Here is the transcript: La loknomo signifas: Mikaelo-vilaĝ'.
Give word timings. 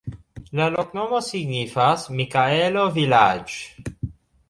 La 0.59 0.65
loknomo 0.75 1.19
signifas: 1.27 2.07
Mikaelo-vilaĝ'. 2.21 3.63